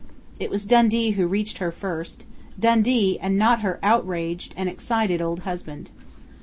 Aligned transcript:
It 0.39 0.49
was 0.49 0.65
Dundee 0.65 1.11
who 1.11 1.27
reached 1.27 1.59
her 1.59 1.71
first 1.71 2.25
Dundee 2.59 3.19
and 3.19 3.37
not 3.37 3.61
her 3.61 3.77
outraged 3.83 4.55
and 4.57 4.67
excited 4.67 5.21
old 5.21 5.41
husband. 5.41 5.91